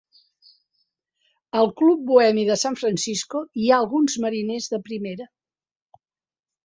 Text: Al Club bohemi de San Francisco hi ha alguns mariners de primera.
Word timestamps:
Al 1.59 1.69
Club 1.81 2.01
bohemi 2.07 2.45
de 2.49 2.57
San 2.61 2.77
Francisco 2.79 3.45
hi 3.65 3.69
ha 3.75 3.79
alguns 3.83 4.19
mariners 4.25 4.71
de 4.73 4.81
primera. 4.89 5.33